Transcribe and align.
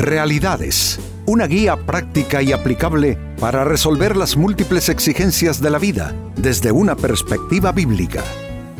Realidades, 0.00 0.98
una 1.26 1.46
guía 1.46 1.76
práctica 1.76 2.40
y 2.40 2.52
aplicable 2.52 3.18
para 3.38 3.64
resolver 3.64 4.16
las 4.16 4.34
múltiples 4.34 4.88
exigencias 4.88 5.60
de 5.60 5.68
la 5.68 5.78
vida 5.78 6.14
desde 6.36 6.72
una 6.72 6.96
perspectiva 6.96 7.70
bíblica. 7.70 8.24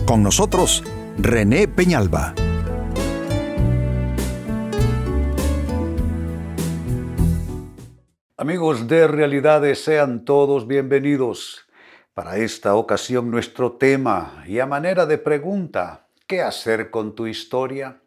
Con 0.06 0.22
nosotros, 0.22 0.82
René 1.18 1.68
Peñalba. 1.68 2.34
Amigos 8.38 8.88
de 8.88 9.06
Realidades, 9.06 9.84
sean 9.84 10.24
todos 10.24 10.66
bienvenidos. 10.66 11.66
Para 12.14 12.38
esta 12.38 12.76
ocasión 12.76 13.30
nuestro 13.30 13.72
tema 13.72 14.42
y 14.46 14.58
a 14.58 14.64
manera 14.64 15.04
de 15.04 15.18
pregunta, 15.18 16.06
¿qué 16.26 16.40
hacer 16.40 16.90
con 16.90 17.14
tu 17.14 17.26
historia? 17.26 17.99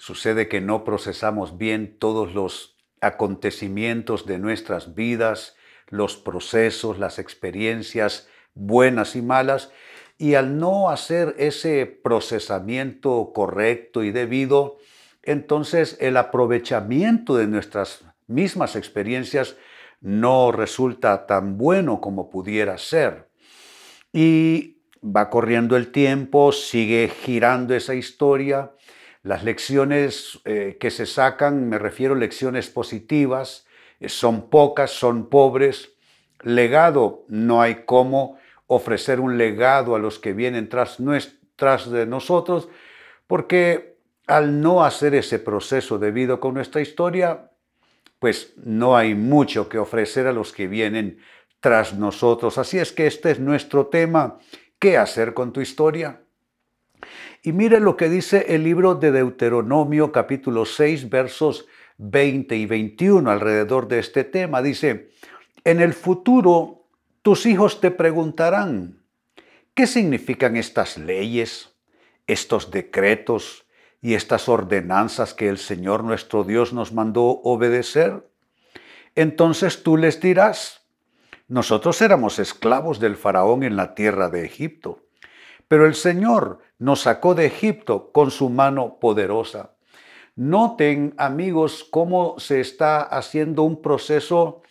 Sucede 0.00 0.48
que 0.48 0.62
no 0.62 0.82
procesamos 0.82 1.58
bien 1.58 1.98
todos 1.98 2.32
los 2.32 2.74
acontecimientos 3.02 4.24
de 4.24 4.38
nuestras 4.38 4.94
vidas, 4.94 5.56
los 5.88 6.16
procesos, 6.16 6.98
las 6.98 7.18
experiencias 7.18 8.26
buenas 8.54 9.14
y 9.14 9.20
malas, 9.20 9.70
y 10.16 10.36
al 10.36 10.56
no 10.56 10.88
hacer 10.88 11.34
ese 11.36 11.84
procesamiento 11.84 13.32
correcto 13.34 14.02
y 14.02 14.10
debido, 14.10 14.78
entonces 15.22 15.98
el 16.00 16.16
aprovechamiento 16.16 17.36
de 17.36 17.46
nuestras 17.46 18.02
mismas 18.26 18.76
experiencias 18.76 19.56
no 20.00 20.50
resulta 20.50 21.26
tan 21.26 21.58
bueno 21.58 22.00
como 22.00 22.30
pudiera 22.30 22.78
ser. 22.78 23.28
Y 24.14 24.78
va 25.04 25.28
corriendo 25.28 25.76
el 25.76 25.92
tiempo, 25.92 26.52
sigue 26.52 27.12
girando 27.22 27.74
esa 27.74 27.94
historia, 27.94 28.72
las 29.22 29.44
lecciones 29.44 30.40
eh, 30.44 30.76
que 30.80 30.90
se 30.90 31.06
sacan, 31.06 31.68
me 31.68 31.78
refiero 31.78 32.14
a 32.14 32.18
lecciones 32.18 32.68
positivas, 32.68 33.66
eh, 34.00 34.08
son 34.08 34.48
pocas, 34.48 34.90
son 34.90 35.28
pobres. 35.28 35.92
Legado, 36.42 37.24
no 37.28 37.60
hay 37.60 37.82
cómo 37.84 38.38
ofrecer 38.66 39.20
un 39.20 39.36
legado 39.36 39.94
a 39.94 39.98
los 39.98 40.18
que 40.18 40.32
vienen 40.32 40.68
tras, 40.68 40.98
tras 41.56 41.90
de 41.90 42.06
nosotros, 42.06 42.68
porque 43.26 43.98
al 44.26 44.60
no 44.60 44.84
hacer 44.84 45.14
ese 45.14 45.38
proceso 45.38 45.98
debido 45.98 46.40
con 46.40 46.54
nuestra 46.54 46.80
historia, 46.80 47.50
pues 48.18 48.54
no 48.56 48.96
hay 48.96 49.14
mucho 49.14 49.68
que 49.68 49.78
ofrecer 49.78 50.26
a 50.26 50.32
los 50.32 50.52
que 50.52 50.68
vienen 50.68 51.18
tras 51.60 51.94
nosotros. 51.94 52.58
Así 52.58 52.78
es 52.78 52.92
que 52.92 53.06
este 53.06 53.32
es 53.32 53.40
nuestro 53.40 53.88
tema. 53.88 54.38
¿Qué 54.78 54.96
hacer 54.96 55.34
con 55.34 55.52
tu 55.52 55.60
historia? 55.60 56.22
Y 57.42 57.52
mire 57.52 57.80
lo 57.80 57.96
que 57.96 58.10
dice 58.10 58.54
el 58.54 58.64
libro 58.64 58.96
de 58.96 59.12
Deuteronomio 59.12 60.12
capítulo 60.12 60.66
6 60.66 61.08
versos 61.08 61.66
20 61.96 62.54
y 62.54 62.66
21 62.66 63.30
alrededor 63.30 63.88
de 63.88 63.98
este 63.98 64.24
tema. 64.24 64.60
Dice, 64.60 65.12
en 65.64 65.80
el 65.80 65.94
futuro 65.94 66.84
tus 67.22 67.46
hijos 67.46 67.80
te 67.80 67.90
preguntarán, 67.90 69.02
¿qué 69.72 69.86
significan 69.86 70.54
estas 70.56 70.98
leyes, 70.98 71.74
estos 72.26 72.70
decretos 72.70 73.64
y 74.02 74.14
estas 74.14 74.46
ordenanzas 74.50 75.32
que 75.32 75.48
el 75.48 75.56
Señor 75.56 76.04
nuestro 76.04 76.44
Dios 76.44 76.74
nos 76.74 76.92
mandó 76.92 77.22
obedecer? 77.22 78.28
Entonces 79.14 79.82
tú 79.82 79.96
les 79.96 80.20
dirás, 80.20 80.82
nosotros 81.48 82.02
éramos 82.02 82.38
esclavos 82.38 83.00
del 83.00 83.16
faraón 83.16 83.62
en 83.62 83.76
la 83.76 83.94
tierra 83.94 84.28
de 84.28 84.44
Egipto 84.44 85.06
pero 85.70 85.86
el 85.86 85.94
Señor 85.94 86.58
nos 86.80 87.02
sacó 87.02 87.34
de 87.34 87.46
Egipto 87.46 88.10
con 88.10 88.30
su 88.30 88.48
mano 88.48 88.98
poderosa. 88.98 89.74
Noten, 90.34 91.14
amigos, 91.18 91.86
cómo 91.88 92.38
se 92.38 92.60
está 92.60 93.02
haciendo 93.02 93.62
un 93.64 93.82
proceso 93.82 94.62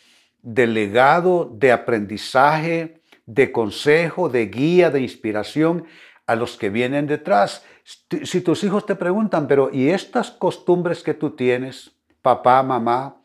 de 0.41 0.65
legado, 0.65 1.51
de 1.53 1.71
aprendizaje, 1.71 3.01
de 3.27 3.51
consejo, 3.51 4.27
de 4.27 4.47
guía, 4.47 4.89
de 4.89 5.01
inspiración 5.01 5.85
a 6.25 6.35
los 6.35 6.57
que 6.57 6.71
vienen 6.71 7.05
detrás. 7.05 7.63
Si 8.23 8.41
tus 8.41 8.63
hijos 8.63 8.87
te 8.87 8.95
preguntan, 8.95 9.47
pero 9.47 9.69
¿y 9.71 9.89
estas 9.89 10.31
costumbres 10.31 11.03
que 11.03 11.13
tú 11.13 11.31
tienes, 11.31 11.91
papá, 12.23 12.63
mamá? 12.63 13.17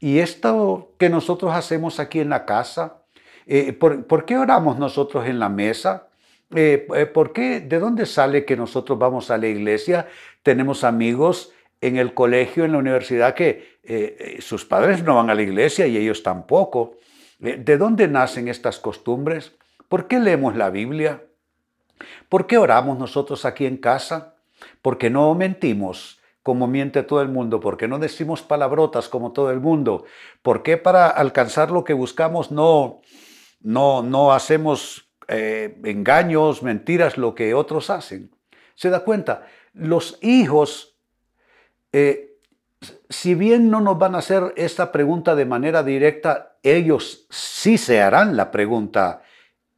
¿Y 0.00 0.18
esto 0.18 0.92
que 0.98 1.08
nosotros 1.08 1.54
hacemos 1.54 1.98
aquí 1.98 2.20
en 2.20 2.28
la 2.28 2.44
casa? 2.44 3.04
Eh, 3.46 3.72
¿por, 3.72 4.06
¿Por 4.06 4.26
qué 4.26 4.36
oramos 4.36 4.78
nosotros 4.78 5.26
en 5.26 5.38
la 5.38 5.48
mesa? 5.48 6.07
Eh, 6.54 6.86
eh, 6.94 7.06
¿por 7.06 7.32
qué? 7.32 7.60
¿De 7.60 7.78
dónde 7.78 8.06
sale 8.06 8.44
que 8.44 8.56
nosotros 8.56 8.98
vamos 8.98 9.30
a 9.30 9.38
la 9.38 9.48
iglesia? 9.48 10.08
Tenemos 10.42 10.82
amigos 10.82 11.52
en 11.80 11.96
el 11.96 12.14
colegio, 12.14 12.64
en 12.64 12.72
la 12.72 12.78
universidad, 12.78 13.34
que 13.34 13.78
eh, 13.82 14.38
sus 14.40 14.64
padres 14.64 15.02
no 15.02 15.16
van 15.16 15.30
a 15.30 15.34
la 15.34 15.42
iglesia 15.42 15.86
y 15.86 15.96
ellos 15.96 16.22
tampoco. 16.22 16.96
¿De 17.38 17.78
dónde 17.78 18.08
nacen 18.08 18.48
estas 18.48 18.80
costumbres? 18.80 19.52
¿Por 19.88 20.08
qué 20.08 20.18
leemos 20.18 20.56
la 20.56 20.70
Biblia? 20.70 21.22
¿Por 22.28 22.46
qué 22.46 22.58
oramos 22.58 22.98
nosotros 22.98 23.44
aquí 23.44 23.64
en 23.64 23.76
casa? 23.76 24.34
¿Por 24.82 24.98
qué 24.98 25.08
no 25.08 25.32
mentimos 25.34 26.20
como 26.42 26.66
miente 26.66 27.02
todo 27.04 27.22
el 27.22 27.28
mundo? 27.28 27.60
¿Por 27.60 27.76
qué 27.76 27.86
no 27.86 27.98
decimos 27.98 28.42
palabrotas 28.42 29.08
como 29.08 29.32
todo 29.32 29.50
el 29.50 29.60
mundo? 29.60 30.04
¿Por 30.42 30.62
qué 30.64 30.78
para 30.78 31.08
alcanzar 31.08 31.70
lo 31.70 31.84
que 31.84 31.92
buscamos 31.92 32.50
no, 32.50 33.02
no, 33.60 34.02
no 34.02 34.32
hacemos 34.32 35.07
eh, 35.28 35.78
engaños, 35.84 36.62
mentiras, 36.62 37.18
lo 37.18 37.34
que 37.34 37.54
otros 37.54 37.90
hacen. 37.90 38.30
¿Se 38.74 38.88
da 38.90 39.00
cuenta? 39.00 39.46
Los 39.74 40.18
hijos, 40.22 40.96
eh, 41.92 42.36
si 43.10 43.34
bien 43.34 43.70
no 43.70 43.80
nos 43.80 43.98
van 43.98 44.14
a 44.14 44.18
hacer 44.18 44.54
esta 44.56 44.90
pregunta 44.90 45.34
de 45.34 45.44
manera 45.44 45.82
directa, 45.82 46.56
ellos 46.62 47.26
sí 47.28 47.76
se 47.76 48.00
harán 48.00 48.36
la 48.36 48.50
pregunta 48.50 49.22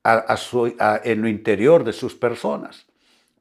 en 0.05 1.21
lo 1.21 1.28
interior 1.28 1.84
de 1.84 1.93
sus 1.93 2.15
personas. 2.15 2.87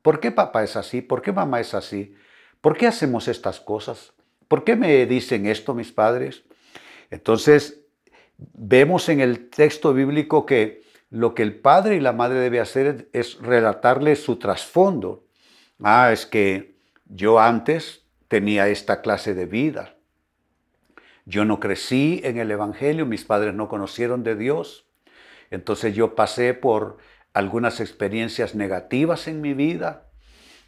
¿Por 0.02 0.20
qué 0.20 0.32
papá 0.32 0.64
es 0.64 0.76
así? 0.76 1.02
¿Por 1.02 1.22
qué 1.22 1.32
mamá 1.32 1.60
es 1.60 1.74
así? 1.74 2.16
¿Por 2.60 2.76
qué 2.76 2.88
hacemos 2.88 3.28
estas 3.28 3.60
cosas? 3.60 4.14
¿Por 4.48 4.64
qué 4.64 4.76
me 4.76 5.06
dicen 5.06 5.46
esto 5.46 5.74
mis 5.74 5.92
padres? 5.92 6.44
Entonces, 7.12 7.82
vemos 8.38 9.10
en 9.10 9.20
el 9.20 9.50
texto 9.50 9.94
bíblico 9.94 10.46
que 10.46 10.84
lo 11.10 11.34
que 11.34 11.44
el 11.44 11.60
padre 11.60 11.96
y 11.96 12.00
la 12.00 12.14
madre 12.14 12.40
debe 12.40 12.60
hacer 12.60 13.10
es 13.14 13.40
relatarle 13.40 14.16
su 14.16 14.38
trasfondo. 14.38 15.26
Ah, 15.82 16.12
es 16.12 16.26
que 16.26 16.76
yo 17.06 17.40
antes 17.40 18.04
tenía 18.28 18.68
esta 18.68 19.02
clase 19.02 19.34
de 19.34 19.46
vida. 19.46 19.96
Yo 21.26 21.46
no 21.46 21.60
crecí 21.60 22.22
en 22.24 22.38
el 22.38 22.52
Evangelio, 22.52 23.06
mis 23.06 23.26
padres 23.26 23.54
no 23.54 23.70
conocieron 23.70 24.24
de 24.24 24.36
Dios. 24.36 24.86
Entonces 25.52 25.96
yo 25.96 26.16
pasé 26.16 26.54
por 26.54 26.98
algunas 27.34 27.80
experiencias 27.80 28.56
negativas 28.56 29.28
en 29.28 29.42
mi 29.42 29.54
vida 29.54 30.10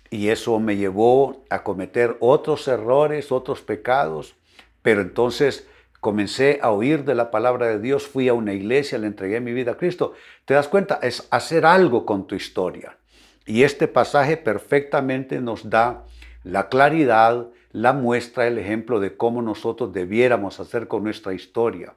y 0.09 0.29
eso 0.29 0.59
me 0.59 0.75
llevó 0.75 1.45
a 1.49 1.63
cometer 1.63 2.17
otros 2.19 2.67
errores, 2.67 3.31
otros 3.31 3.61
pecados. 3.61 4.35
Pero 4.81 5.01
entonces 5.01 5.67
comencé 6.01 6.59
a 6.61 6.71
oír 6.71 7.05
de 7.05 7.15
la 7.15 7.31
palabra 7.31 7.67
de 7.67 7.79
Dios, 7.79 8.07
fui 8.07 8.27
a 8.27 8.33
una 8.33 8.53
iglesia, 8.53 8.97
le 8.97 9.07
entregué 9.07 9.39
mi 9.39 9.53
vida 9.53 9.73
a 9.73 9.77
Cristo. 9.77 10.13
¿Te 10.45 10.55
das 10.55 10.67
cuenta? 10.67 10.99
Es 11.01 11.27
hacer 11.29 11.65
algo 11.65 12.05
con 12.05 12.27
tu 12.27 12.35
historia. 12.35 12.97
Y 13.45 13.63
este 13.63 13.87
pasaje 13.87 14.35
perfectamente 14.35 15.39
nos 15.39 15.69
da 15.69 16.05
la 16.43 16.69
claridad, 16.69 17.47
la 17.71 17.93
muestra, 17.93 18.47
el 18.47 18.57
ejemplo 18.57 18.99
de 18.99 19.15
cómo 19.15 19.43
nosotros 19.43 19.93
debiéramos 19.93 20.59
hacer 20.59 20.87
con 20.87 21.03
nuestra 21.03 21.33
historia. 21.33 21.93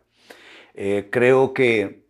Eh, 0.74 1.08
creo 1.10 1.54
que 1.54 2.04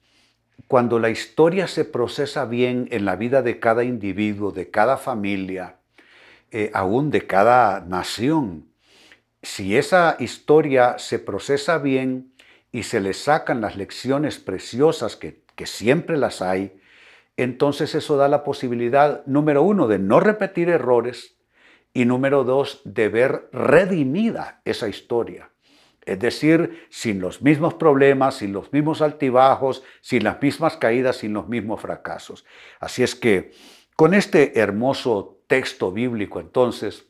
cuando 0.67 0.99
la 0.99 1.11
historia 1.11 1.69
se 1.69 1.85
procesa 1.85 2.45
bien 2.45 2.89
en 2.91 3.05
la 3.05 3.15
vida 3.15 3.43
de 3.43 3.61
cada 3.61 3.85
individuo, 3.85 4.51
de 4.51 4.69
cada 4.69 4.97
familia, 4.97 5.77
eh, 6.51 6.71
aún 6.75 7.11
de 7.13 7.27
cada 7.27 7.81
nación, 7.81 8.74
si 9.45 9.77
esa 9.77 10.17
historia 10.19 10.99
se 10.99 11.19
procesa 11.19 11.79
bien 11.79 12.33
y 12.73 12.85
se 12.85 13.01
le 13.01 13.13
sacan 13.13 13.61
las 13.61 13.77
lecciones 13.77 14.39
preciosas 14.39 15.17
que, 15.17 15.45
siempre 15.67 16.17
las 16.17 16.43
hay, 16.43 16.77
entonces 17.37 17.95
eso 17.95 18.17
da 18.17 18.29
la 18.29 18.43
posibilidad, 18.43 19.25
número 19.27 19.63
uno, 19.63 19.87
de 19.87 19.99
no 19.99 20.19
repetir 20.19 20.69
errores 20.69 21.37
y 21.93 22.07
número 22.07 22.43
dos, 22.45 22.83
de 22.85 23.09
ver 23.09 23.49
redimida 23.53 24.61
esa 24.65 24.89
historia. 24.89 25.51
Es 26.05 26.19
decir, 26.19 26.87
sin 26.91 27.21
los 27.21 27.41
mismos 27.41 27.75
problemas, 27.75 28.37
sin 28.37 28.53
los 28.53 28.73
mismos 28.73 29.01
altibajos, 29.01 29.83
sin 30.01 30.25
las 30.25 30.41
mismas 30.43 30.77
caídas, 30.77 31.17
sin 31.17 31.33
los 31.33 31.49
mismos 31.49 31.81
fracasos. 31.81 32.45
Así 32.81 33.03
es 33.03 33.15
que 33.15 33.53
con 33.97 34.13
este 34.13 34.59
hermoso 34.59 35.41
texto 35.47 35.93
bíblico, 35.93 36.41
entonces, 36.41 37.07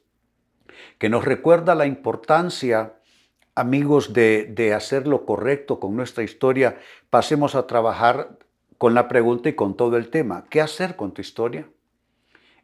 que 0.99 1.09
nos 1.09 1.25
recuerda 1.25 1.75
la 1.75 1.87
importancia, 1.87 2.95
amigos, 3.55 4.13
de, 4.13 4.73
hacer 4.75 5.07
lo 5.07 5.25
correcto 5.25 5.81
con 5.81 5.97
nuestra 5.97 6.25
historia, 6.25 6.79
pasemos 7.11 7.55
a 7.55 7.67
trabajar 7.67 8.39
con 8.79 8.95
la 8.95 9.09
pregunta 9.09 9.49
y 9.49 9.55
con 9.55 9.77
todo 9.77 9.97
el 9.97 10.11
tema. 10.11 10.45
¿Qué 10.51 10.61
hacer 10.61 10.97
con 10.97 11.13
tu 11.13 11.21
historia? 11.21 11.69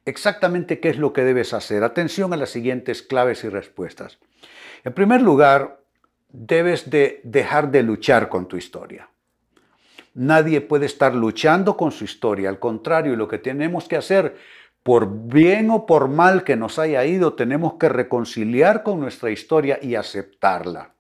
Exactamente 0.05 0.81
qué 0.81 0.89
es 0.89 0.99
lo 0.99 1.13
que 1.13 1.25
debes 1.25 1.53
hacer. 1.53 1.85
Atención 1.85 2.33
a 2.33 2.37
las 2.37 2.51
siguientes 2.51 3.03
claves 3.03 3.45
y 3.45 3.49
respuestas. 3.49 4.19
En 4.85 4.93
primer 4.93 5.23
lugar, 5.23 5.81
debes 6.33 6.91
de 6.91 7.21
dejar 7.25 7.71
de 7.71 7.83
luchar 7.83 8.29
con 8.29 8.49
tu 8.49 8.57
historia. 8.57 9.11
Nadie 10.15 10.61
puede 10.61 10.87
estar 10.87 11.15
luchando 11.15 11.77
con 11.77 11.93
su 11.93 12.05
historia. 12.05 12.49
Al 12.49 12.59
contrario, 12.59 13.15
lo 13.15 13.29
que 13.29 13.39
tenemos 13.39 13.87
que 13.87 13.97
hacer, 13.97 14.37
por 14.83 15.27
bien 15.29 15.71
o 15.71 15.87
por 15.87 16.09
mal 16.09 16.45
que 16.45 16.57
nos 16.57 16.79
haya 16.79 17.05
ido, 17.05 17.35
tenemos 17.35 17.75
que 17.75 17.89
reconciliar 17.89 18.83
con 18.83 19.01
nuestra 19.01 19.31
historia 19.31 19.79
y 19.83 19.95
aceptarla. 19.95 20.95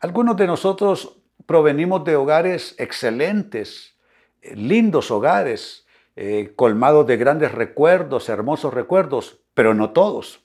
Algunos 0.00 0.36
de 0.36 0.46
nosotros 0.46 1.20
provenimos 1.46 2.04
de 2.04 2.16
hogares 2.16 2.74
excelentes, 2.78 3.96
eh, 4.42 4.54
lindos 4.56 5.10
hogares, 5.10 5.86
eh, 6.16 6.52
colmados 6.56 7.06
de 7.06 7.16
grandes 7.16 7.52
recuerdos, 7.52 8.28
hermosos 8.28 8.74
recuerdos, 8.74 9.40
pero 9.54 9.74
no 9.74 9.90
todos. 9.90 10.44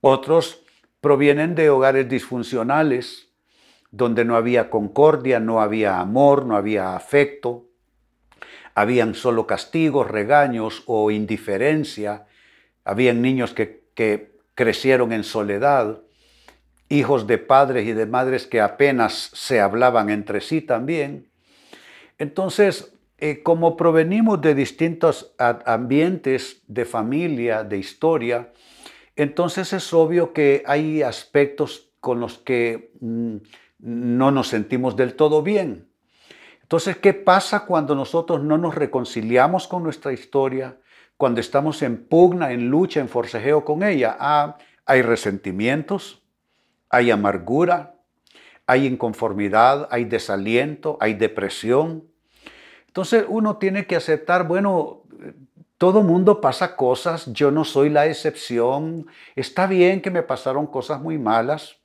Otros 0.00 0.64
provienen 1.00 1.54
de 1.54 1.70
hogares 1.70 2.08
disfuncionales, 2.08 3.28
donde 3.90 4.24
no 4.24 4.36
había 4.36 4.70
concordia, 4.70 5.40
no 5.40 5.60
había 5.60 5.98
amor, 5.98 6.46
no 6.46 6.56
había 6.56 6.94
afecto, 6.94 7.69
habían 8.74 9.14
solo 9.14 9.46
castigos, 9.46 10.08
regaños 10.08 10.82
o 10.86 11.10
indiferencia, 11.10 12.26
habían 12.84 13.22
niños 13.22 13.52
que, 13.54 13.80
crecieron 14.54 15.12
en 15.12 15.24
soledad, 15.24 16.00
hijos 16.88 17.26
de 17.26 17.36
padres 17.36 17.86
y 17.86 17.92
de 17.92 18.06
madres 18.06 18.46
que 18.46 18.62
apenas 18.62 19.30
se 19.34 19.60
hablaban 19.60 20.08
entre 20.08 20.40
sí 20.40 20.62
también. 20.62 21.30
Entonces, 22.18 22.94
eh, 23.18 23.42
como 23.42 23.76
provenimos 23.76 24.40
de 24.40 24.54
distintos 24.54 25.34
ambientes 25.38 26.62
de 26.66 26.86
familia, 26.86 27.62
de 27.62 27.76
historia, 27.76 28.52
entonces 29.16 29.74
es 29.74 29.92
obvio 29.92 30.32
que 30.32 30.62
hay 30.64 31.02
aspectos 31.02 31.90
con 32.00 32.20
los 32.20 32.38
que 32.38 32.90
mm, 33.00 33.36
no 33.80 34.30
nos 34.30 34.48
sentimos 34.48 34.96
del 34.96 35.14
todo 35.14 35.42
bien. 35.42 35.89
Entonces, 36.70 36.98
¿qué 36.98 37.14
pasa 37.14 37.66
cuando 37.66 37.96
nosotros 37.96 38.44
no 38.44 38.56
nos 38.56 38.76
reconciliamos 38.76 39.66
con 39.66 39.82
nuestra 39.82 40.12
historia? 40.12 40.76
Cuando 41.16 41.40
estamos 41.40 41.82
en 41.82 42.04
pugna, 42.04 42.52
en 42.52 42.70
lucha, 42.70 43.00
en 43.00 43.08
forcejeo 43.08 43.64
con 43.64 43.82
ella. 43.82 44.16
Ah, 44.20 44.56
hay 44.86 45.02
resentimientos, 45.02 46.22
hay 46.88 47.10
amargura, 47.10 47.96
hay 48.68 48.86
inconformidad, 48.86 49.88
hay 49.90 50.04
desaliento, 50.04 50.96
hay 51.00 51.14
depresión. 51.14 52.04
Entonces 52.86 53.24
uno 53.26 53.56
tiene 53.56 53.84
que 53.88 53.96
aceptar, 53.96 54.46
bueno, 54.46 55.02
todo 55.76 56.04
mundo 56.04 56.40
pasa 56.40 56.76
cosas, 56.76 57.32
yo 57.32 57.50
no 57.50 57.64
soy 57.64 57.88
la 57.88 58.06
excepción, 58.06 59.08
está 59.34 59.66
bien 59.66 60.00
que 60.00 60.12
me 60.12 60.22
pasaron 60.22 60.68
cosas 60.68 61.00
muy 61.00 61.18
malas, 61.18 61.78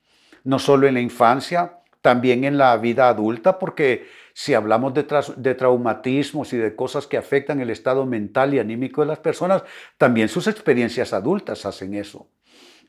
no 0.43 0.59
solo 0.59 0.85
en 0.85 0.93
la 0.93 1.01
infancia, 1.01 1.79
también 2.01 2.43
en 2.43 2.59
la 2.59 2.77
vida 2.77 3.09
adulta, 3.09 3.57
porque 3.57 4.05
si 4.37 4.53
hablamos 4.53 4.93
de, 4.93 5.07
de, 5.37 5.55
traumatismos 5.55 6.51
y 6.51 6.57
de 6.57 6.75
cosas 6.75 7.07
que 7.07 7.15
afectan 7.15 7.61
el 7.61 7.69
estado 7.69 8.05
mental 8.05 8.53
y 8.53 8.59
anímico 8.59 8.99
de 8.99 9.07
las 9.07 9.19
personas, 9.19 9.63
también 9.97 10.27
sus 10.27 10.47
experiencias 10.47 11.13
adultas 11.13 11.65
hacen 11.65 11.93
eso. 11.93 12.27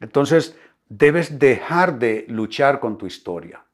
Entonces, 0.01 0.57
debes 0.89 1.39
dejar 1.39 2.01
de 2.01 2.25
luchar 2.27 2.81
con 2.81 2.99
tu 2.99 3.07
historia. 3.07 3.65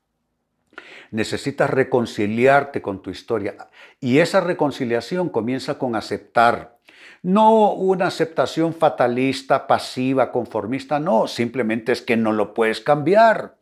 Necesitas 1.13 1.71
reconciliarte 1.71 2.83
con 2.83 3.01
tu 3.01 3.09
historia. 3.09 3.57
Y 4.01 4.19
esa 4.19 4.43
reconciliación 4.43 5.31
comienza 5.31 5.79
con 5.79 5.97
aceptar. 5.97 6.77
No 7.23 7.73
una 7.73 8.09
aceptación 8.09 8.75
fatalista, 8.75 9.67
pasiva, 9.67 10.31
conformista, 10.31 11.01
no, 11.01 11.27
simplemente 11.27 11.93
es 11.93 12.03
que 12.03 12.19
no 12.19 12.33
lo 12.33 12.53
puedes 12.53 12.83
cambiar 12.83 13.57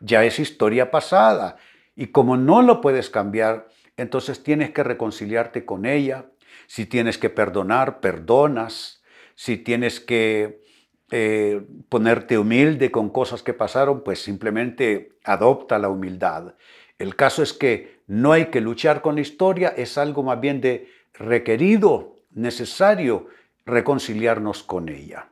ya 0.00 0.24
es 0.24 0.38
historia 0.38 0.90
pasada. 0.90 1.56
Y 1.98 2.06
como 2.06 2.36
no 2.36 2.62
lo 2.62 2.80
puedes 2.80 3.10
cambiar, 3.10 3.66
entonces 3.96 4.44
tienes 4.44 4.70
que 4.70 4.84
reconciliarte 4.84 5.64
con 5.64 5.84
ella. 5.84 6.26
Si 6.68 6.86
tienes 6.86 7.18
que 7.18 7.28
perdonar, 7.28 7.98
perdonas. 7.98 9.02
Si 9.34 9.56
tienes 9.56 9.98
que 9.98 10.62
eh, 11.10 11.60
ponerte 11.88 12.38
humilde 12.38 12.92
con 12.92 13.10
cosas 13.10 13.42
que 13.42 13.52
pasaron, 13.52 14.04
pues 14.04 14.22
simplemente 14.22 15.14
adopta 15.24 15.76
la 15.80 15.88
humildad. 15.88 16.54
El 17.00 17.16
caso 17.16 17.42
es 17.42 17.52
que 17.52 17.98
no 18.06 18.30
hay 18.30 18.46
que 18.46 18.60
luchar 18.60 19.02
con 19.02 19.16
la 19.16 19.22
historia, 19.22 19.70
es 19.76 19.98
algo 19.98 20.22
más 20.22 20.38
bien 20.40 20.60
de 20.60 20.88
requerido, 21.14 22.14
necesario 22.30 23.26
reconciliarnos 23.66 24.62
con 24.62 24.88
ella. 24.88 25.30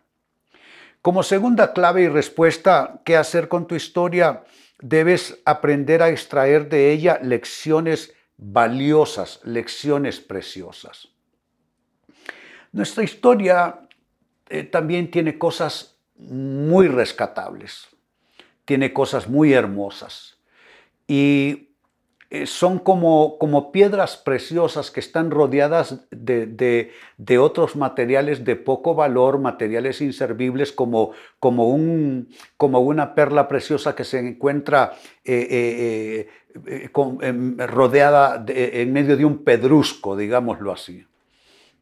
Como 1.00 1.22
segunda 1.22 1.72
clave 1.72 2.02
y 2.02 2.08
respuesta, 2.08 3.02
¿qué 3.04 3.16
hacer 3.16 3.46
con 3.46 3.68
tu 3.68 3.76
historia? 3.76 4.42
Debes 4.80 5.40
aprender 5.44 6.02
a 6.02 6.10
extraer 6.10 6.68
de 6.68 6.92
ella 6.92 7.18
lecciones 7.22 8.14
valiosas, 8.36 9.40
lecciones 9.44 10.20
preciosas. 10.20 11.08
Nuestra 12.72 13.02
historia 13.02 13.88
eh, 14.48 14.64
también 14.64 15.10
tiene 15.10 15.38
cosas 15.38 15.96
muy 16.16 16.88
rescatables, 16.88 17.88
tiene 18.64 18.92
cosas 18.92 19.28
muy 19.28 19.52
hermosas. 19.52 20.36
Y 21.08 21.70
eh, 22.28 22.46
son 22.46 22.80
como, 22.80 23.38
como, 23.38 23.70
piedras 23.70 24.16
preciosas 24.16 24.90
que 24.90 24.98
están 24.98 25.30
rodeadas 25.30 26.08
de, 26.10 26.90
de, 27.16 27.38
otros 27.38 27.76
materiales 27.76 28.44
de 28.44 28.56
poco 28.56 28.96
valor, 28.96 29.38
materiales 29.38 30.00
inservibles, 30.00 30.72
como, 30.72 31.12
como, 31.38 31.68
un, 31.68 32.28
como 32.56 32.80
una 32.80 33.14
perla 33.14 33.46
preciosa 33.46 33.94
que 33.94 34.02
se 34.02 34.18
encuentra 34.18 34.94
eh, 35.24 36.26
eh, 36.66 36.90
em, 37.22 37.56
rodeada 37.58 38.44
en 38.48 38.92
medio 38.92 39.16
de 39.16 39.24
un 39.24 39.44
pedrusco, 39.44 40.16
digámoslo 40.16 40.72
así. 40.72 41.06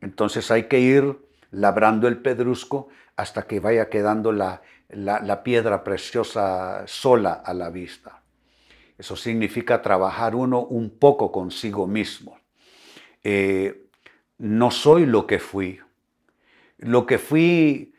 Entonces 0.03 0.51
hay 0.51 0.65
que 0.65 0.79
ir 0.79 1.17
labrando 1.53 2.07
el 2.07 2.19
pedrusco 2.19 2.89
hasta 3.17 3.45
que 3.47 3.61
vaya 3.61 3.89
quedando 3.89 4.31
la, 4.31 4.61
la 4.91 5.43
piedra 5.43 5.83
preciosa 5.83 6.83
sola 6.87 7.33
a 7.33 7.55
la 7.55 7.71
vista. 7.71 8.24
Eso 8.99 9.17
significa 9.17 9.83
trabajar 9.83 10.35
uno 10.35 10.61
un 10.61 10.99
poco 10.99 11.33
consigo 11.33 11.87
mismo. 11.87 12.39
Eh, 13.23 13.89
no 14.39 14.71
soy 14.71 15.07
lo 15.07 15.27
que 15.27 15.39
fui. 15.39 15.81
Lo 16.79 17.07
que 17.07 17.19
fui 17.19 17.95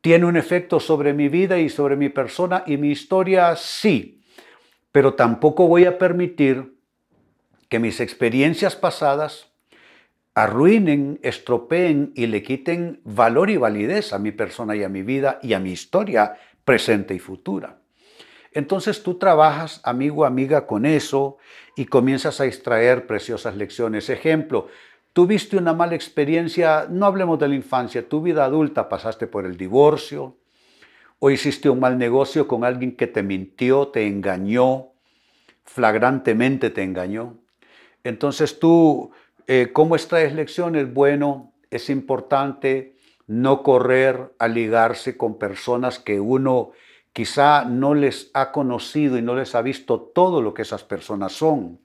tiene 0.00 0.26
un 0.26 0.36
efecto 0.36 0.80
sobre 0.80 1.12
mi 1.12 1.28
vida 1.28 1.58
y 1.58 1.68
sobre 1.68 1.96
mi 1.96 2.08
persona 2.08 2.64
y 2.66 2.76
mi 2.76 2.90
historia, 2.90 3.56
sí, 3.56 4.22
pero 4.92 5.14
tampoco 5.14 5.66
voy 5.66 5.84
a 5.84 5.98
permitir 5.98 6.74
que 7.68 7.78
mis 7.78 8.00
experiencias 8.00 8.76
pasadas 8.76 9.52
arruinen, 10.34 11.18
estropeen 11.22 12.12
y 12.14 12.26
le 12.26 12.42
quiten 12.42 13.00
valor 13.04 13.50
y 13.50 13.56
validez 13.56 14.12
a 14.12 14.18
mi 14.18 14.30
persona 14.30 14.76
y 14.76 14.84
a 14.84 14.88
mi 14.88 15.02
vida 15.02 15.40
y 15.42 15.52
a 15.52 15.58
mi 15.58 15.72
historia 15.72 16.36
presente 16.64 17.14
y 17.14 17.18
futura. 17.18 17.80
Entonces 18.52 19.02
tú 19.02 19.14
trabajas, 19.14 19.80
amigo, 19.84 20.24
amiga, 20.24 20.66
con 20.66 20.86
eso 20.86 21.38
y 21.76 21.86
comienzas 21.86 22.40
a 22.40 22.46
extraer 22.46 23.06
preciosas 23.06 23.56
lecciones. 23.56 24.08
Ejemplo, 24.08 24.68
tuviste 25.12 25.56
una 25.56 25.74
mala 25.74 25.94
experiencia, 25.94 26.86
no 26.88 27.06
hablemos 27.06 27.38
de 27.38 27.48
la 27.48 27.54
infancia, 27.54 28.08
tu 28.08 28.22
vida 28.22 28.44
adulta 28.44 28.88
pasaste 28.88 29.26
por 29.26 29.44
el 29.44 29.56
divorcio 29.56 30.36
o 31.18 31.30
hiciste 31.30 31.68
un 31.68 31.80
mal 31.80 31.98
negocio 31.98 32.46
con 32.46 32.64
alguien 32.64 32.96
que 32.96 33.06
te 33.06 33.22
mintió, 33.22 33.88
te 33.88 34.06
engañó, 34.06 34.92
flagrantemente 35.64 36.70
te 36.70 36.82
engañó. 36.82 37.36
Entonces 38.04 38.58
tú, 38.58 39.10
eh, 39.46 39.70
¿cómo 39.72 39.96
extraes 39.96 40.32
lecciones? 40.34 40.92
Bueno, 40.92 41.52
es 41.70 41.90
importante 41.90 42.96
no 43.26 43.62
correr 43.62 44.32
a 44.38 44.48
ligarse 44.48 45.16
con 45.16 45.38
personas 45.38 45.98
que 45.98 46.18
uno 46.20 46.72
quizá 47.12 47.64
no 47.64 47.94
les 47.94 48.30
ha 48.34 48.52
conocido 48.52 49.18
y 49.18 49.22
no 49.22 49.34
les 49.34 49.54
ha 49.54 49.62
visto 49.62 50.00
todo 50.00 50.42
lo 50.42 50.54
que 50.54 50.62
esas 50.62 50.84
personas 50.84 51.32
son, 51.32 51.80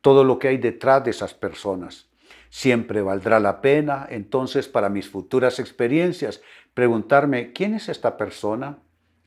todo 0.00 0.24
lo 0.24 0.38
que 0.38 0.48
hay 0.48 0.58
detrás 0.58 1.04
de 1.04 1.10
esas 1.10 1.34
personas. 1.34 2.08
Siempre 2.48 3.02
valdrá 3.02 3.38
la 3.38 3.60
pena 3.60 4.06
entonces 4.10 4.68
para 4.68 4.88
mis 4.88 5.08
futuras 5.08 5.58
experiencias 5.58 6.42
preguntarme, 6.74 7.52
¿quién 7.52 7.74
es 7.74 7.88
esta 7.88 8.16
persona? 8.16 8.78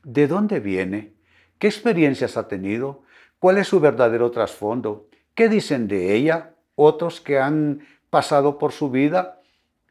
¿De 0.02 0.26
dónde 0.26 0.60
viene? 0.60 1.14
¿Qué 1.58 1.66
experiencias 1.66 2.36
ha 2.36 2.48
tenido? 2.48 3.02
¿Cuál 3.38 3.58
es 3.58 3.68
su 3.68 3.80
verdadero 3.80 4.30
trasfondo? 4.30 5.08
¿Qué 5.34 5.48
dicen 5.48 5.88
de 5.88 6.14
ella? 6.14 6.54
Otros 6.74 7.20
que 7.20 7.38
han 7.38 7.86
pasado 8.10 8.58
por 8.58 8.72
su 8.72 8.90
vida, 8.90 9.40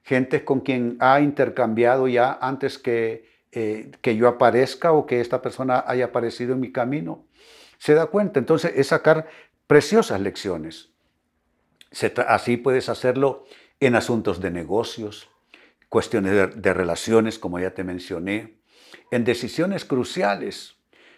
gente 0.04 0.46
con 0.46 0.62
quien 0.62 0.98
ha 1.00 1.22
intercambiado 1.22 2.08
ya 2.08 2.38
antes 2.42 2.78
que 2.78 3.33
eh, 3.56 3.92
que 4.02 4.16
yo 4.16 4.28
aparezca 4.28 4.92
o 4.92 5.06
que 5.06 5.22
esta 5.22 5.42
persona 5.42 5.84
haya 5.88 6.06
aparecido 6.06 6.54
en 6.54 6.60
mi 6.60 6.72
camino. 6.72 7.26
Se 7.78 7.94
da 7.94 8.08
cuenta, 8.08 8.40
entonces 8.40 8.74
es 8.76 8.88
sacar 8.88 9.28
preciosas 9.68 10.20
lecciones. 10.22 10.90
así 12.28 12.58
puedes 12.58 12.90
hacerlo 12.90 13.46
en 13.80 13.96
asuntos 13.96 14.40
de 14.40 14.52
negocios, 14.52 15.30
cuestiones 15.90 16.56
de, 16.56 16.74
relaciones, 16.74 17.38
como 17.38 17.60
ya 17.60 17.72
te 17.74 17.84
mencioné, 17.84 18.58
en 19.12 19.24
decisiones 19.24 19.86
cruciales, 19.86 20.76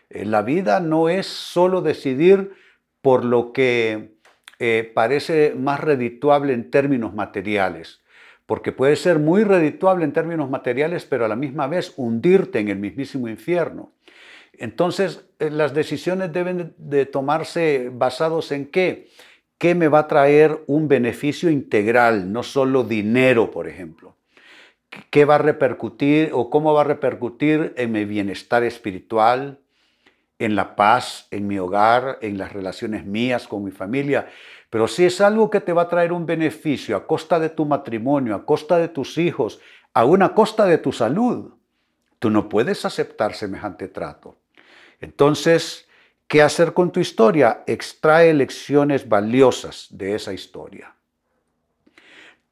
Eh, 0.09 0.23
la 0.23 0.43
vida 0.43 0.79
no 0.79 1.09
es 1.09 1.25
solo 1.25 1.81
decidir 1.81 2.53
por 3.01 3.25
lo 3.25 3.53
que 3.53 4.17
eh, 4.59 4.91
parece 4.93 5.55
más 5.55 5.79
redituable 5.79 6.53
en 6.53 6.69
términos 6.69 7.13
materiales, 7.13 8.01
porque 8.45 8.71
puede 8.71 8.95
ser 8.95 9.19
muy 9.19 9.43
redituable 9.43 10.05
en 10.05 10.13
términos 10.13 10.49
materiales, 10.49 11.05
pero 11.05 11.25
a 11.25 11.27
la 11.27 11.35
misma 11.35 11.67
vez 11.67 11.93
hundirte 11.97 12.59
en 12.59 12.69
el 12.69 12.77
mismísimo 12.77 13.27
infierno. 13.27 13.91
Entonces, 14.53 15.25
eh, 15.39 15.49
las 15.49 15.73
decisiones 15.73 16.31
deben 16.31 16.73
de 16.77 17.05
tomarse 17.05 17.89
basados 17.91 18.51
en 18.51 18.67
qué? 18.67 19.09
¿Qué 19.57 19.73
me 19.73 19.87
va 19.87 19.99
a 19.99 20.07
traer 20.07 20.63
un 20.67 20.87
beneficio 20.87 21.49
integral, 21.49 22.31
no 22.31 22.43
solo 22.43 22.83
dinero, 22.83 23.51
por 23.51 23.67
ejemplo? 23.67 24.15
¿Qué 25.09 25.25
va 25.25 25.35
a 25.35 25.39
repercutir 25.39 26.29
o 26.33 26.49
cómo 26.49 26.73
va 26.73 26.81
a 26.81 26.85
repercutir 26.85 27.73
en 27.77 27.91
mi 27.91 28.05
bienestar 28.05 28.63
espiritual, 28.63 29.59
en 30.39 30.55
la 30.55 30.75
paz, 30.75 31.27
en 31.31 31.47
mi 31.47 31.57
hogar, 31.57 32.19
en 32.21 32.37
las 32.37 32.53
relaciones 32.53 33.05
mías 33.05 33.47
con 33.47 33.63
mi 33.63 33.71
familia? 33.71 34.27
Pero 34.75 34.89
si 34.89 35.05
es 35.05 35.21
algo 35.21 35.49
que 35.49 35.61
te 35.61 35.71
va 35.71 35.83
a 35.83 35.87
traer 35.87 36.11
un 36.11 36.25
beneficio 36.25 36.97
a 36.97 37.07
costa 37.07 37.39
de 37.39 37.47
tu 37.47 37.63
matrimonio, 37.63 38.35
a 38.35 38.45
costa 38.45 38.77
de 38.77 38.89
tus 38.89 39.17
hijos, 39.17 39.61
a 39.93 40.33
costa 40.35 40.65
de 40.65 40.77
tu 40.79 40.91
salud, 40.91 41.53
tú 42.19 42.29
no 42.29 42.49
puedes 42.49 42.83
aceptar 42.83 43.35
semejante 43.35 43.87
trato. 43.87 44.35
Entonces, 44.99 45.87
¿qué 46.27 46.41
hacer 46.41 46.73
con 46.73 46.91
tu 46.91 46.99
historia? 46.99 47.63
Extrae 47.65 48.33
lecciones 48.33 49.07
valiosas 49.07 49.87
de 49.91 50.13
esa 50.13 50.33
historia. 50.33 50.93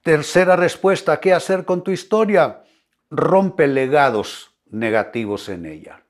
Tercera 0.02 0.56
respuesta, 0.56 1.20
¿qué 1.20 1.34
hacer 1.34 1.66
con 1.66 1.84
tu 1.84 1.92
historia? 1.92 2.64
Rompe 3.10 3.68
legados 3.68 4.56
negativos 4.70 5.50
en 5.50 5.66
ella. 5.66 6.04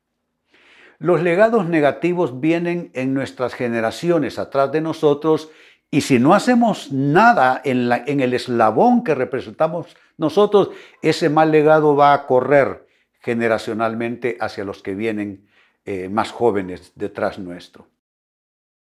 Los 1.00 1.24
legados 1.24 1.68
negativos 1.68 2.40
vienen 2.40 2.92
en 2.94 3.16
nuestras 3.16 3.56
generaciones 3.56 4.38
atrás 4.38 4.72
de 4.72 4.80
nosotros 4.80 5.50
y 5.94 6.02
si 6.02 6.18
no 6.18 6.34
hacemos 6.34 6.92
nada 6.92 7.62
en, 7.64 8.20
el 8.20 8.34
eslabón 8.34 9.04
que 9.04 9.14
representamos 9.14 9.96
nosotros, 10.18 10.72
ese 11.04 11.30
mal 11.30 11.52
legado 11.52 11.96
va 11.96 12.16
a 12.16 12.26
correr 12.26 12.88
generacionalmente 13.20 14.36
hacia 14.40 14.64
los 14.64 14.82
que 14.82 14.96
vienen 14.96 15.48
eh, 15.86 16.10
más 16.10 16.32
jóvenes 16.32 16.94
detrás 16.96 17.38
nuestro. 17.38 17.90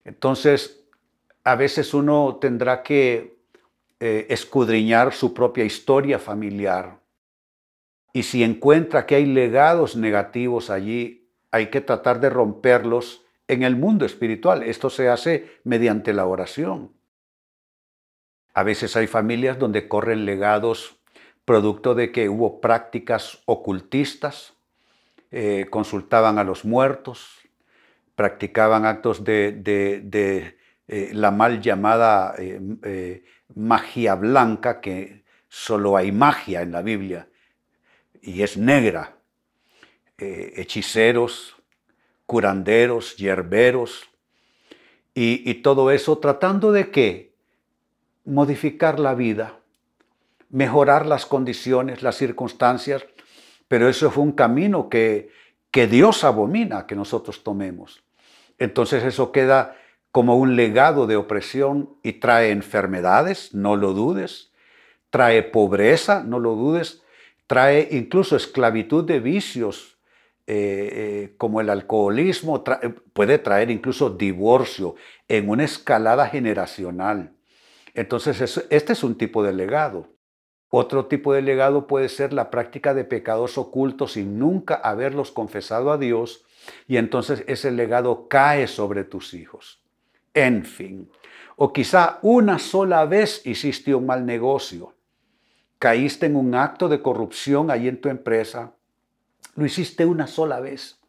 Entonces, 0.04 0.84
a 1.42 1.56
veces 1.56 1.94
uno 1.94 2.38
tendrá 2.40 2.84
que 2.84 3.40
eh, 3.98 4.26
escudriñar 4.30 5.12
su 5.12 5.34
propia 5.34 5.64
historia 5.64 6.20
familiar. 6.20 7.00
Y 8.12 8.22
si 8.22 8.44
encuentra 8.44 9.04
que 9.04 9.16
hay 9.16 9.26
legados 9.26 9.96
negativos 9.96 10.70
allí, 10.70 11.28
hay 11.50 11.70
que 11.70 11.80
tratar 11.80 12.20
de 12.20 12.30
romperlos 12.30 13.24
en 13.48 13.64
el 13.64 13.74
mundo 13.74 14.06
espiritual. 14.06 14.62
Esto 14.62 14.90
se 14.90 15.08
hace 15.08 15.58
mediante 15.64 16.12
la 16.12 16.26
oración. 16.26 16.99
A 18.52 18.62
veces 18.62 18.96
hay 18.96 19.06
familias 19.06 19.58
donde 19.58 19.88
corren 19.88 20.24
legados 20.24 21.00
producto 21.44 21.94
de 21.94 22.12
que 22.12 22.28
hubo 22.28 22.60
prácticas 22.60 23.42
ocultistas, 23.44 24.54
eh, 25.30 25.66
consultaban 25.70 26.38
a 26.38 26.44
los 26.44 26.64
muertos, 26.64 27.28
practicaban 28.14 28.84
actos 28.84 29.24
de, 29.24 30.56
eh, 30.88 31.10
la 31.12 31.30
mal 31.30 31.60
llamada 31.60 32.34
eh, 32.38 33.24
magia 33.54 34.14
blanca, 34.14 34.80
que 34.80 35.24
solo 35.48 35.96
hay 35.96 36.12
magia 36.12 36.62
en 36.62 36.72
la 36.72 36.82
Biblia, 36.82 37.28
y 38.20 38.42
es 38.42 38.56
negra. 38.56 39.16
hechiceros, 40.18 41.56
curanderos, 42.26 43.16
hierberos, 43.16 44.10
y, 45.14 45.50
y 45.50 45.54
todo 45.62 45.90
eso 45.90 46.18
tratando 46.18 46.72
de 46.72 46.90
qué? 46.90 47.29
Modificar 48.24 49.00
la 49.00 49.14
vida, 49.14 49.58
mejorar 50.50 51.06
las 51.06 51.26
condiciones, 51.26 52.02
las 52.02 52.16
circunstancias, 52.16 53.04
pero 53.68 53.88
eso 53.88 54.10
fue 54.10 54.24
un 54.24 54.32
camino 54.32 54.88
que, 54.88 55.30
que 55.70 55.86
Dios 55.86 56.24
abomina 56.24 56.86
que 56.86 56.96
nosotros 56.96 57.42
tomemos. 57.44 58.02
Entonces 58.58 59.04
eso 59.04 59.32
queda 59.32 59.76
como 60.12 60.36
un 60.36 60.56
legado 60.56 61.06
de 61.06 61.16
opresión 61.16 61.90
y 62.02 62.14
trae 62.14 62.50
enfermedades, 62.50 63.54
no 63.54 63.76
lo 63.76 63.92
dudes, 63.92 64.50
trae 65.10 65.42
pobreza, 65.42 66.22
no 66.24 66.38
lo 66.38 66.56
dudes, 66.56 67.02
trae 67.46 67.88
incluso 67.92 68.36
esclavitud 68.36 69.04
de 69.04 69.20
vicios 69.20 69.98
eh, 70.46 70.90
eh, 70.92 71.34
como 71.36 71.60
el 71.60 71.70
alcoholismo, 71.70 72.64
puede 73.12 73.38
traer 73.38 73.70
incluso 73.70 74.10
divorcio 74.10 74.96
en 75.28 75.48
una 75.48 75.64
escalada 75.64 76.26
generacional. 76.26 77.32
Entonces 77.94 78.64
este 78.70 78.92
es 78.92 79.04
un 79.04 79.16
tipo 79.16 79.42
de 79.42 79.52
legado. 79.52 80.08
Otro 80.68 81.06
tipo 81.06 81.32
de 81.32 81.42
legado 81.42 81.86
puede 81.88 82.08
ser 82.08 82.32
la 82.32 82.50
práctica 82.50 82.94
de 82.94 83.04
pecados 83.04 83.58
ocultos 83.58 84.12
sin 84.12 84.38
nunca 84.38 84.76
haberlos 84.76 85.32
confesado 85.32 85.90
a 85.90 85.98
Dios 85.98 86.44
y 86.86 86.96
entonces 86.96 87.42
ese 87.48 87.72
legado 87.72 88.28
cae 88.28 88.68
sobre 88.68 89.02
tus 89.02 89.34
hijos. 89.34 89.82
En 90.32 90.64
fin, 90.64 91.10
o 91.56 91.72
quizá 91.72 92.20
una 92.22 92.60
sola 92.60 93.04
vez 93.04 93.44
hiciste 93.44 93.94
un 93.94 94.06
mal 94.06 94.24
negocio, 94.24 94.94
caíste 95.80 96.26
en 96.26 96.36
un 96.36 96.54
acto 96.54 96.88
de 96.88 97.02
corrupción 97.02 97.70
ahí 97.70 97.88
en 97.88 98.00
tu 98.00 98.08
empresa, 98.08 98.72
lo 99.56 99.66
hiciste 99.66 100.06
una 100.06 100.28
sola 100.28 100.60
vez, 100.60 101.00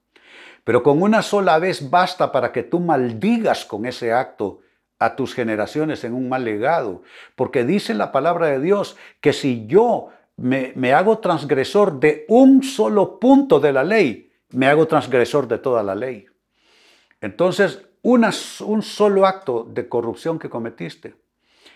pero 0.64 0.82
con 0.82 1.04
una 1.04 1.22
sola 1.22 1.60
vez 1.60 1.88
basta 1.90 2.32
para 2.32 2.52
que 2.52 2.64
tú 2.64 2.80
maldigas 2.80 3.64
con 3.66 3.86
ese 3.86 4.12
acto 4.12 4.62
a 5.02 5.16
tus 5.16 5.34
generaciones 5.34 6.04
en 6.04 6.14
un 6.14 6.30
mal 6.30 6.46
legado. 6.46 7.02
Porque 7.36 7.66
dice 7.66 7.96
la 7.96 8.12
palabra 8.12 8.48
de 8.48 8.60
Dios 8.60 8.98
que 9.20 9.34
si 9.34 9.66
yo 9.66 10.10
me, 10.38 10.94
hago 10.94 11.18
transgresor 11.18 12.00
de 12.00 12.26
un 12.28 12.62
solo 12.62 13.20
punto 13.20 13.60
de 13.60 13.74
la 13.74 13.84
ley, 13.84 14.32
me 14.52 14.68
hago 14.68 14.86
transgresor 14.86 15.48
de 15.48 15.58
toda 15.58 15.82
la 15.82 15.96
ley. 15.96 16.28
Entonces, 17.20 17.82
un 18.04 18.82
solo 18.84 19.26
acto 19.26 19.68
de 19.68 19.90
corrupción 19.90 20.38
que 20.38 20.52
cometiste 20.52 21.16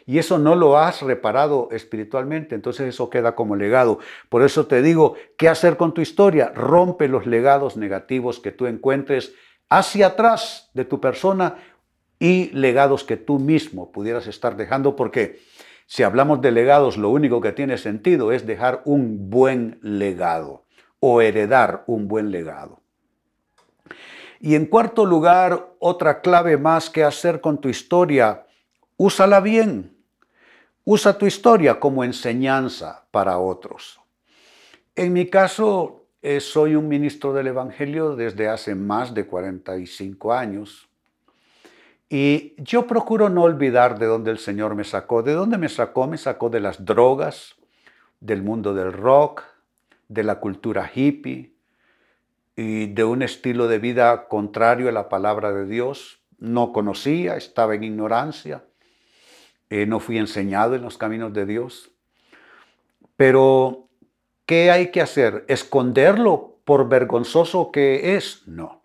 y 0.06 0.20
eso 0.20 0.38
no 0.38 0.54
lo 0.56 0.78
has 0.78 1.02
reparado 1.02 1.70
espiritualmente, 1.72 2.54
entonces 2.54 2.90
eso 2.90 3.10
queda 3.10 3.34
como 3.34 3.56
legado. 3.56 3.98
Por 4.30 4.44
eso 4.44 4.68
te 4.68 4.84
digo, 4.84 5.16
¿qué 5.36 5.50
hacer 5.50 5.78
con 5.78 5.96
tu 5.96 6.02
historia? 6.02 6.52
Rompe 6.54 7.08
los 7.08 7.26
legados 7.26 7.76
negativos 7.76 8.40
que 8.40 8.52
tú 8.52 8.68
encuentres 8.68 9.34
hacia 9.68 10.08
atrás 10.08 10.70
de 10.76 10.86
tu 10.86 11.02
persona 11.02 11.56
y 12.26 12.50
legados 12.54 13.04
que 13.04 13.18
tú 13.18 13.38
mismo 13.38 13.92
pudieras 13.92 14.26
estar 14.26 14.58
dejando, 14.58 14.96
porque 14.96 15.42
si 15.86 16.02
hablamos 16.02 16.42
de 16.42 16.52
legados, 16.52 16.98
lo 16.98 17.12
único 17.12 17.40
que 17.40 17.52
tiene 17.52 17.78
sentido 17.78 18.32
es 18.32 18.48
dejar 18.48 18.82
un 18.86 19.30
buen 19.30 19.78
legado 19.84 20.66
o 21.00 21.22
heredar 21.22 21.84
un 21.86 22.08
buen 22.08 22.32
legado. 22.32 22.82
Y 24.40 24.56
en 24.56 24.66
cuarto 24.66 25.06
lugar, 25.06 25.76
otra 25.78 26.22
clave 26.22 26.58
más 26.58 26.90
que 26.90 27.04
hacer 27.04 27.42
con 27.42 27.62
tu 27.62 27.70
historia, 27.70 28.48
úsala 28.98 29.40
bien. 29.40 29.96
Usa 30.84 31.20
tu 31.20 31.28
historia 31.28 31.80
como 31.80 32.04
enseñanza 32.04 33.06
para 33.12 33.38
otros. 33.38 34.02
En 34.96 35.14
mi 35.14 35.28
caso, 35.28 36.08
eh, 36.24 36.40
soy 36.40 36.74
un 36.74 36.88
ministro 36.88 37.34
del 37.34 37.48
Evangelio 37.48 38.16
desde 38.16 38.50
hace 38.50 38.74
más 38.74 39.14
de 39.14 39.28
45 39.28 40.34
años 40.34 40.90
y 42.10 42.54
yo 42.62 42.86
procuro 42.86 43.30
no 43.30 43.44
olvidar 43.44 43.98
de 43.98 44.06
dónde 44.06 44.32
el 44.32 44.38
Señor 44.38 44.76
me 44.76 44.84
sacó. 44.84 45.24
¿De 45.24 45.34
dónde 45.34 45.58
me 45.58 45.70
sacó? 45.70 46.08
Me 46.08 46.18
sacó 46.18 46.50
de 46.50 46.60
las 46.60 46.86
drogas, 46.86 47.56
del 48.20 48.44
mundo 48.44 48.74
del 48.74 48.94
rock, 48.94 49.44
de 50.08 50.24
la 50.24 50.40
cultura 50.40 50.92
hippie 50.94 51.54
y 52.56 52.88
de 52.88 53.04
un 53.04 53.22
estilo 53.22 53.68
de 53.68 53.80
vida 53.80 54.28
contrario 54.28 54.88
a 54.88 54.92
la 54.92 55.10
palabra 55.10 55.52
de 55.52 55.66
Dios. 55.66 56.20
No 56.38 56.74
conocía, 56.74 57.38
estaba 57.38 57.76
en 57.76 57.84
ignorancia, 57.84 58.64
eh, 59.70 59.86
no 59.86 60.00
fui 60.00 60.18
enseñado 60.18 60.76
en 60.76 60.84
los 60.84 60.98
caminos 60.98 61.34
de 61.34 61.46
Dios. 61.46 61.92
Pero, 63.18 63.88
¿qué 64.46 64.70
hay 64.70 64.92
que 64.92 65.02
hacer? 65.02 65.46
¿Esconderlo 65.48 66.60
por 66.66 66.88
vergonzoso 66.88 67.72
que 67.72 68.16
es? 68.16 68.48
No. 68.48 68.84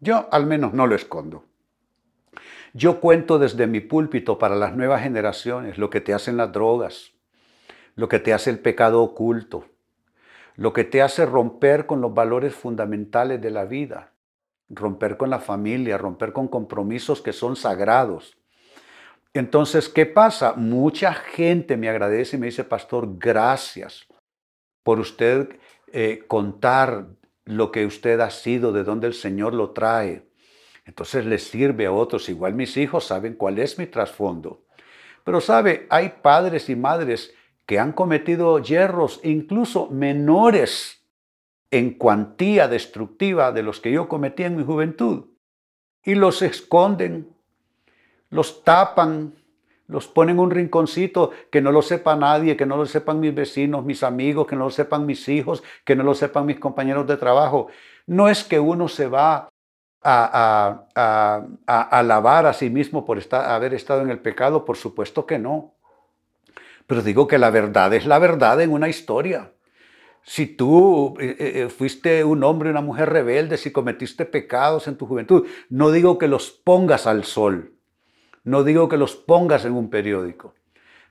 Yo 0.00 0.28
al 0.32 0.46
menos 0.46 0.72
no 0.72 0.86
lo 0.86 0.94
escondo. 0.94 1.44
Yo 2.76 2.98
cuento 3.00 3.38
desde 3.38 3.68
mi 3.68 3.78
púlpito 3.78 4.36
para 4.36 4.56
las 4.56 4.74
nuevas 4.74 5.00
generaciones 5.00 5.78
lo 5.78 5.90
que 5.90 6.00
te 6.00 6.12
hacen 6.12 6.36
las 6.36 6.50
drogas, 6.50 7.12
lo 7.94 8.08
que 8.08 8.18
te 8.18 8.34
hace 8.34 8.50
el 8.50 8.58
pecado 8.58 9.00
oculto, 9.00 9.66
lo 10.56 10.72
que 10.72 10.82
te 10.82 11.00
hace 11.00 11.24
romper 11.24 11.86
con 11.86 12.00
los 12.00 12.12
valores 12.12 12.52
fundamentales 12.52 13.40
de 13.40 13.50
la 13.52 13.64
vida, 13.64 14.12
romper 14.68 15.16
con 15.16 15.30
la 15.30 15.38
familia, 15.38 15.98
romper 15.98 16.32
con 16.32 16.48
compromisos 16.48 17.22
que 17.22 17.32
son 17.32 17.54
sagrados. 17.54 18.36
Entonces, 19.34 19.88
¿qué 19.88 20.04
pasa? 20.04 20.54
Mucha 20.54 21.14
gente 21.14 21.76
me 21.76 21.88
agradece 21.88 22.36
y 22.36 22.40
me 22.40 22.46
dice, 22.46 22.64
pastor, 22.64 23.18
gracias 23.18 24.04
por 24.82 24.98
usted 24.98 25.60
eh, 25.92 26.24
contar 26.26 27.06
lo 27.44 27.70
que 27.70 27.86
usted 27.86 28.18
ha 28.18 28.30
sido, 28.30 28.72
de 28.72 28.82
dónde 28.82 29.06
el 29.06 29.14
Señor 29.14 29.54
lo 29.54 29.70
trae. 29.70 30.26
Entonces 30.84 31.24
le 31.24 31.38
sirve 31.38 31.86
a 31.86 31.92
otros. 31.92 32.28
Igual 32.28 32.54
mis 32.54 32.76
hijos 32.76 33.06
saben 33.06 33.34
cuál 33.34 33.58
es 33.58 33.78
mi 33.78 33.86
trasfondo. 33.86 34.64
Pero 35.24 35.40
sabe, 35.40 35.86
hay 35.90 36.14
padres 36.22 36.68
y 36.68 36.76
madres 36.76 37.34
que 37.66 37.78
han 37.78 37.92
cometido 37.92 38.58
yerros 38.58 39.20
incluso 39.24 39.88
menores 39.88 41.02
en 41.70 41.94
cuantía 41.94 42.68
destructiva 42.68 43.50
de 43.50 43.62
los 43.62 43.80
que 43.80 43.90
yo 43.90 44.08
cometí 44.08 44.44
en 44.44 44.56
mi 44.56 44.64
juventud. 44.64 45.26
Y 46.04 46.14
los 46.14 46.42
esconden, 46.42 47.34
los 48.28 48.62
tapan, 48.62 49.34
los 49.86 50.06
ponen 50.06 50.36
en 50.36 50.40
un 50.40 50.50
rinconcito 50.50 51.30
que 51.50 51.60
no 51.60 51.72
lo 51.72 51.82
sepa 51.82 52.16
nadie, 52.16 52.56
que 52.56 52.66
no 52.66 52.76
lo 52.76 52.86
sepan 52.86 53.20
mis 53.20 53.34
vecinos, 53.34 53.84
mis 53.84 54.02
amigos, 54.02 54.46
que 54.46 54.56
no 54.56 54.64
lo 54.64 54.70
sepan 54.70 55.06
mis 55.06 55.28
hijos, 55.28 55.62
que 55.84 55.96
no 55.96 56.04
lo 56.04 56.14
sepan 56.14 56.46
mis 56.46 56.58
compañeros 56.58 57.06
de 57.06 57.16
trabajo. 57.16 57.68
No 58.06 58.28
es 58.28 58.44
que 58.44 58.60
uno 58.60 58.88
se 58.88 59.08
va 59.08 59.48
a, 60.04 60.86
a, 61.66 61.98
alabar 61.98 62.46
a 62.46 62.52
sí 62.52 62.68
mismo 62.68 63.04
por 63.04 63.18
estar, 63.18 63.50
haber 63.50 63.72
estado 63.72 64.02
en 64.02 64.10
el 64.10 64.18
pecado, 64.18 64.64
por 64.64 64.76
supuesto 64.76 65.26
que 65.26 65.38
no. 65.38 65.74
Pero 66.86 67.02
digo 67.02 67.26
que 67.26 67.38
la 67.38 67.50
verdad 67.50 67.94
es 67.94 68.06
la 68.06 68.18
verdad 68.18 68.60
en 68.60 68.70
una 68.70 68.88
historia. 68.88 69.52
Si 70.22 70.46
tú 70.46 71.16
eh, 71.20 71.36
eh, 71.38 71.52
eh, 71.62 71.68
fuiste 71.68 72.24
un 72.24 72.44
hombre, 72.44 72.70
una 72.70 72.80
mujer 72.80 73.10
rebelde, 73.10 73.56
si 73.56 73.72
cometiste 73.72 74.24
pecados 74.24 74.88
en 74.88 74.96
tu 74.96 75.06
juventud, 75.06 75.46
no 75.68 75.90
digo 75.90 76.18
que 76.18 76.28
los 76.28 76.50
pongas 76.50 77.06
al 77.06 77.24
sol, 77.24 77.74
no 78.42 78.64
digo 78.64 78.88
que 78.88 78.96
los 78.96 79.16
pongas 79.16 79.64
en 79.64 79.72
un 79.72 79.90
periódico, 79.90 80.54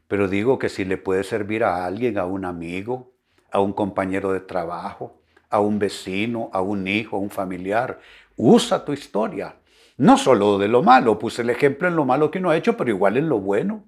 pero 0.08 0.28
digo 0.28 0.58
que 0.58 0.70
si 0.70 0.84
le 0.86 0.98
puede 0.98 1.24
servir 1.24 1.64
a 1.64 1.86
alguien, 1.86 2.18
a 2.18 2.26
un 2.26 2.46
amigo, 2.46 3.14
a 3.52 3.60
un 3.60 3.74
compañero 3.74 4.32
de 4.34 4.40
trabajo, 4.40 5.22
a 5.54 5.60
un 5.60 5.78
vecino, 5.78 6.50
a 6.52 6.62
un 6.62 6.88
hijo, 6.88 7.16
a 7.16 7.20
un 7.20 7.30
familiar, 7.30 8.00
usa 8.38 8.84
tu 8.86 8.94
historia. 8.94 9.56
No 9.98 10.18
solo 10.18 10.58
de 10.58 10.68
lo 10.68 10.84
malo, 10.84 11.20
puse 11.20 11.44
el 11.44 11.50
ejemplo 11.50 11.88
en 11.88 11.96
lo 11.96 12.06
malo 12.06 12.32
que 12.32 12.40
uno 12.40 12.50
ha 12.50 12.58
hecho, 12.58 12.76
pero 12.76 12.90
igual 12.90 13.18
en 13.18 13.30
lo 13.30 13.40
bueno 13.40 13.86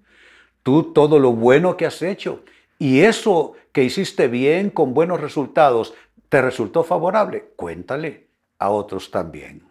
tú 0.66 0.94
todo 0.94 1.20
lo 1.20 1.32
bueno 1.32 1.78
que 1.78 1.86
has 1.86 2.02
hecho 2.02 2.44
y 2.80 3.02
eso 3.02 3.54
que 3.72 3.84
hiciste 3.84 4.28
bien 4.28 4.72
con 4.72 4.96
buenos 4.96 5.22
resultados 5.22 5.94
te 6.28 6.42
resultó 6.42 6.84
favorable, 6.84 7.52
cuéntale 7.56 8.30
a 8.58 8.72
otros 8.72 9.12
también. 9.12 9.62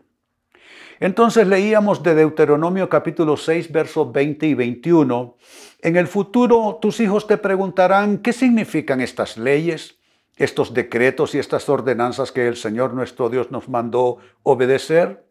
Entonces 1.00 1.49
leíamos 1.49 2.04
de 2.04 2.14
Deuteronomio 2.14 2.88
capítulo 2.88 3.37
6, 3.37 3.73
versos 3.73 4.12
20 4.12 4.47
y 4.47 4.54
21. 4.54 5.37
En 5.83 5.97
el 5.97 6.07
futuro 6.07 6.78
tus 6.81 7.00
hijos 7.00 7.26
te 7.26 7.38
preguntarán 7.38 8.19
qué 8.19 8.33
significan 8.33 9.00
estas 9.00 9.37
leyes, 9.37 9.99
estos 10.37 10.75
decretos 10.75 11.35
y 11.35 11.38
estas 11.38 11.69
ordenanzas 11.69 12.33
que 12.33 12.49
el 12.49 12.57
Señor 12.57 12.95
nuestro 12.95 13.29
Dios 13.31 13.50
nos 13.50 13.69
mandó 13.69 14.19
obedecer. 14.43 15.25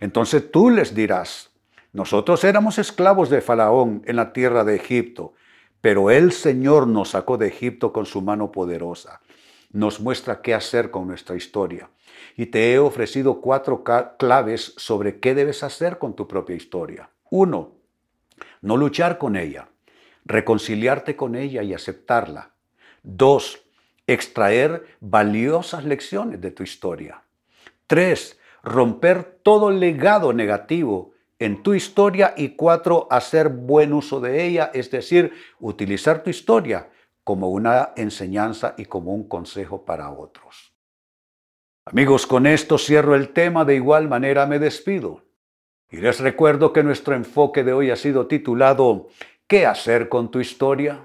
Entonces 0.00 0.50
tú 0.50 0.70
les 0.70 0.94
dirás, 0.94 1.50
nosotros 1.92 2.42
éramos 2.44 2.78
esclavos 2.78 3.30
de 3.30 3.40
Faraón 3.40 4.02
en 4.06 4.16
la 4.16 4.32
tierra 4.32 4.64
de 4.64 4.76
Egipto, 4.76 5.34
pero 5.80 6.10
el 6.10 6.32
Señor 6.32 6.86
nos 6.86 7.10
sacó 7.10 7.38
de 7.38 7.48
Egipto 7.48 7.92
con 7.92 8.06
su 8.06 8.22
mano 8.22 8.50
poderosa. 8.50 9.20
Nos 9.70 10.00
muestra 10.00 10.42
qué 10.42 10.54
hacer 10.54 10.90
con 10.90 11.06
nuestra 11.06 11.36
historia. 11.36 11.90
Y 12.36 12.46
te 12.46 12.72
he 12.72 12.78
ofrecido 12.78 13.40
cuatro 13.40 13.84
claves 14.18 14.74
sobre 14.76 15.18
qué 15.20 15.34
debes 15.34 15.62
hacer 15.62 15.98
con 15.98 16.14
tu 16.14 16.26
propia 16.26 16.56
historia. 16.56 17.10
Uno, 17.30 17.72
no 18.60 18.76
luchar 18.76 19.18
con 19.18 19.36
ella, 19.36 19.68
reconciliarte 20.24 21.16
con 21.16 21.34
ella 21.34 21.62
y 21.62 21.74
aceptarla. 21.74 22.52
Dos, 23.02 23.64
extraer 24.06 24.86
valiosas 25.00 25.84
lecciones 25.84 26.40
de 26.40 26.50
tu 26.50 26.62
historia. 26.62 27.22
Tres, 27.86 28.38
romper 28.62 29.40
todo 29.42 29.70
legado 29.70 30.32
negativo 30.32 31.12
en 31.38 31.62
tu 31.62 31.74
historia 31.74 32.34
y 32.36 32.50
cuatro, 32.50 33.08
hacer 33.10 33.48
buen 33.48 33.92
uso 33.92 34.20
de 34.20 34.44
ella, 34.44 34.70
es 34.74 34.90
decir, 34.90 35.32
utilizar 35.58 36.22
tu 36.22 36.30
historia 36.30 36.88
como 37.24 37.50
una 37.50 37.92
enseñanza 37.96 38.74
y 38.76 38.84
como 38.84 39.12
un 39.12 39.28
consejo 39.28 39.84
para 39.84 40.10
otros. 40.10 40.72
Amigos, 41.84 42.26
con 42.26 42.46
esto 42.46 42.78
cierro 42.78 43.16
el 43.16 43.30
tema, 43.30 43.64
de 43.64 43.74
igual 43.74 44.08
manera 44.08 44.46
me 44.46 44.60
despido. 44.60 45.22
Y 45.90 45.96
les 45.96 46.20
recuerdo 46.20 46.72
que 46.72 46.84
nuestro 46.84 47.14
enfoque 47.14 47.64
de 47.64 47.72
hoy 47.72 47.90
ha 47.90 47.96
sido 47.96 48.26
titulado 48.28 49.08
¿Qué 49.48 49.66
hacer 49.66 50.08
con 50.08 50.30
tu 50.30 50.40
historia? 50.40 51.04